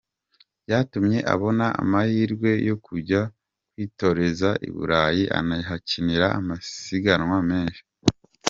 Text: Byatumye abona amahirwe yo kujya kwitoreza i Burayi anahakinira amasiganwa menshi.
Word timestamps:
Byatumye 0.65 1.17
abona 1.33 1.65
amahirwe 1.81 2.49
yo 2.67 2.75
kujya 2.85 3.21
kwitoreza 3.71 4.49
i 4.67 4.69
Burayi 4.75 5.23
anahakinira 5.39 6.25
amasiganwa 6.39 7.37
menshi. 7.49 7.81